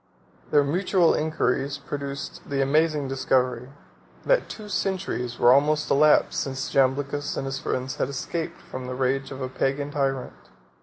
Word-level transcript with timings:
Their 0.49 0.63
mutual 0.63 1.13
inquiries 1.13 1.77
produced 1.77 2.49
the 2.49 2.59
amazing 2.59 3.07
discovery, 3.07 3.69
that 4.25 4.49
two 4.49 4.67
centuries 4.67 5.37
were 5.37 5.53
almost 5.53 5.91
elapsed 5.91 6.39
since 6.41 6.71
Jamblichus 6.73 7.37
and 7.37 7.45
his 7.45 7.59
friends 7.59 7.97
had 7.97 8.09
escaped 8.09 8.61
from 8.63 8.87
the 8.87 8.95
rage 8.95 9.29
of 9.29 9.43
a 9.43 9.47
Pagan 9.47 9.91
tyrant. 9.91 10.33